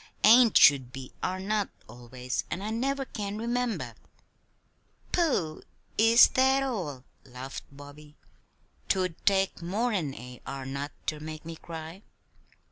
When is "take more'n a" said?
9.27-10.41